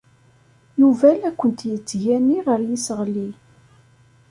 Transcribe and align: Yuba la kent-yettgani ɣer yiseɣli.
Yuba 0.79 1.09
la 1.19 1.29
kent-yettgani 1.39 2.37
ɣer 2.47 2.59
yiseɣli. 2.69 3.29